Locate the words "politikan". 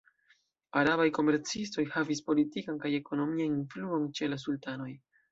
2.29-2.79